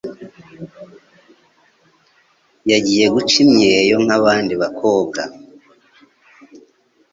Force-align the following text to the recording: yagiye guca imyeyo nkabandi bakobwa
yagiye 2.71 3.05
guca 3.15 3.35
imyeyo 3.45 3.95
nkabandi 4.05 4.53
bakobwa 4.61 5.21